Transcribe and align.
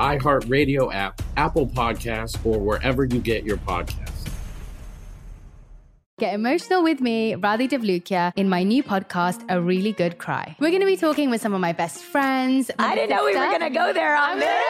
iHeartRadio 0.00 0.92
app, 0.92 1.20
Apple 1.36 1.66
Podcasts, 1.66 2.44
or 2.44 2.58
wherever 2.58 3.04
you 3.04 3.20
get 3.20 3.44
your 3.44 3.58
podcasts. 3.58 4.10
Get 6.18 6.34
emotional 6.34 6.82
with 6.82 7.00
me, 7.00 7.34
Radhi 7.34 7.66
Devlukia, 7.66 8.32
in 8.36 8.50
my 8.50 8.62
new 8.62 8.82
podcast, 8.82 9.42
A 9.48 9.58
Really 9.58 9.92
Good 9.92 10.18
Cry. 10.18 10.54
We're 10.60 10.68
going 10.68 10.82
to 10.82 10.86
be 10.86 10.98
talking 10.98 11.30
with 11.30 11.40
some 11.40 11.54
of 11.54 11.62
my 11.62 11.72
best 11.72 12.02
friends. 12.02 12.70
I 12.78 12.94
didn't 12.94 13.08
know 13.08 13.24
we 13.24 13.34
were 13.34 13.46
going 13.46 13.60
to 13.60 13.70
go 13.70 13.94
there 13.94 14.14
on 14.16 14.38
this. 14.38 14.69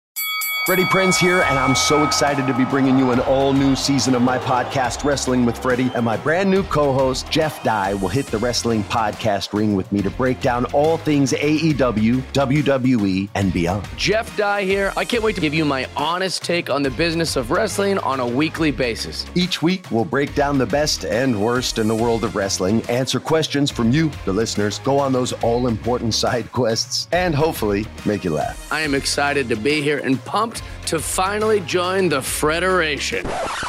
Freddie 0.63 0.83
Prinze 0.83 1.17
here, 1.17 1.41
and 1.41 1.57
I'm 1.57 1.73
so 1.73 2.03
excited 2.03 2.45
to 2.45 2.53
be 2.53 2.65
bringing 2.65 2.95
you 2.95 3.09
an 3.09 3.19
all 3.21 3.51
new 3.51 3.75
season 3.75 4.13
of 4.13 4.21
my 4.21 4.37
podcast, 4.37 5.03
Wrestling 5.03 5.43
with 5.43 5.57
Freddie. 5.57 5.91
And 5.95 6.05
my 6.05 6.17
brand 6.17 6.51
new 6.51 6.61
co 6.61 6.93
host, 6.93 7.27
Jeff 7.31 7.63
Dye, 7.63 7.95
will 7.95 8.09
hit 8.09 8.27
the 8.27 8.37
wrestling 8.37 8.83
podcast 8.83 9.53
ring 9.53 9.73
with 9.75 9.91
me 9.91 10.03
to 10.03 10.11
break 10.11 10.39
down 10.39 10.65
all 10.65 10.97
things 10.97 11.33
AEW, 11.33 12.21
WWE, 12.33 13.29
and 13.33 13.51
beyond. 13.51 13.87
Jeff 13.97 14.37
Dye 14.37 14.61
here. 14.61 14.93
I 14.95 15.03
can't 15.03 15.23
wait 15.23 15.33
to 15.33 15.41
give 15.41 15.55
you 15.55 15.65
my 15.65 15.87
honest 15.97 16.43
take 16.43 16.69
on 16.69 16.83
the 16.83 16.91
business 16.91 17.35
of 17.37 17.49
wrestling 17.49 17.97
on 17.97 18.19
a 18.19 18.27
weekly 18.27 18.69
basis. 18.69 19.25
Each 19.33 19.63
week, 19.63 19.89
we'll 19.89 20.05
break 20.05 20.35
down 20.35 20.59
the 20.59 20.67
best 20.67 21.05
and 21.05 21.43
worst 21.43 21.79
in 21.79 21.87
the 21.87 21.95
world 21.95 22.23
of 22.23 22.35
wrestling, 22.35 22.83
answer 22.83 23.19
questions 23.19 23.71
from 23.71 23.89
you, 23.89 24.11
the 24.25 24.33
listeners, 24.33 24.77
go 24.77 24.99
on 24.99 25.11
those 25.11 25.33
all 25.41 25.65
important 25.65 26.13
side 26.13 26.51
quests, 26.51 27.07
and 27.11 27.33
hopefully 27.33 27.87
make 28.05 28.23
you 28.23 28.29
laugh. 28.29 28.71
I 28.71 28.81
am 28.81 28.93
excited 28.93 29.49
to 29.49 29.55
be 29.55 29.81
here 29.81 29.97
and 29.97 30.23
pumped 30.23 30.50
to 30.87 30.99
finally 30.99 31.59
join 31.61 32.09
the 32.09 32.21
Federation. 32.21 33.25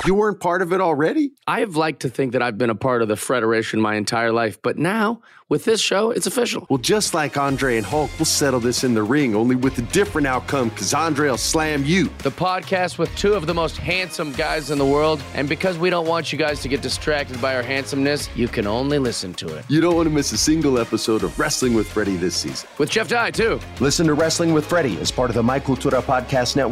You 0.06 0.14
weren't 0.14 0.40
part 0.40 0.62
of 0.62 0.72
it 0.72 0.80
already? 0.80 1.32
I've 1.46 1.76
liked 1.76 2.00
to 2.02 2.08
think 2.08 2.32
that 2.32 2.42
I've 2.42 2.58
been 2.58 2.70
a 2.70 2.74
part 2.74 3.02
of 3.02 3.08
the 3.08 3.16
Federation 3.16 3.80
my 3.80 3.94
entire 3.94 4.32
life, 4.32 4.60
but 4.62 4.78
now, 4.78 5.20
with 5.48 5.64
this 5.66 5.82
show, 5.82 6.10
it's 6.10 6.26
official. 6.26 6.66
Well, 6.70 6.78
just 6.78 7.12
like 7.12 7.36
Andre 7.36 7.76
and 7.76 7.84
Hulk, 7.84 8.10
we'll 8.18 8.24
settle 8.24 8.58
this 8.58 8.84
in 8.84 8.94
the 8.94 9.02
ring, 9.02 9.34
only 9.36 9.54
with 9.54 9.76
a 9.78 9.82
different 9.82 10.26
outcome, 10.26 10.70
because 10.70 10.94
Andre 10.94 11.28
will 11.28 11.36
slam 11.36 11.84
you. 11.84 12.04
The 12.18 12.30
podcast 12.30 12.96
with 12.96 13.14
two 13.16 13.34
of 13.34 13.46
the 13.46 13.52
most 13.52 13.76
handsome 13.76 14.32
guys 14.32 14.70
in 14.70 14.78
the 14.78 14.86
world, 14.86 15.22
and 15.34 15.50
because 15.50 15.76
we 15.76 15.90
don't 15.90 16.06
want 16.06 16.32
you 16.32 16.38
guys 16.38 16.62
to 16.62 16.68
get 16.68 16.80
distracted 16.80 17.38
by 17.42 17.54
our 17.54 17.62
handsomeness, 17.62 18.30
you 18.34 18.48
can 18.48 18.66
only 18.66 18.98
listen 18.98 19.34
to 19.34 19.54
it. 19.54 19.66
You 19.68 19.82
don't 19.82 19.94
want 19.94 20.08
to 20.08 20.14
miss 20.14 20.32
a 20.32 20.38
single 20.38 20.78
episode 20.78 21.22
of 21.22 21.38
Wrestling 21.38 21.74
with 21.74 21.86
Freddie 21.86 22.16
this 22.16 22.34
season. 22.34 22.66
With 22.78 22.88
Jeff 22.88 23.08
Dye, 23.08 23.30
too. 23.30 23.60
Listen 23.78 24.06
to 24.06 24.14
Wrestling 24.14 24.54
with 24.54 24.64
Freddie 24.64 24.98
as 25.00 25.10
part 25.10 25.28
of 25.28 25.36
the 25.36 25.42
My 25.42 25.60
Cultura 25.60 26.00
Podcast 26.00 26.56
Network, 26.56 26.71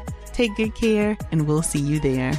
Take 0.33 0.55
good 0.55 0.75
care, 0.75 1.17
and 1.31 1.47
we'll 1.47 1.61
see 1.61 1.79
you 1.79 1.99
there. 1.99 2.33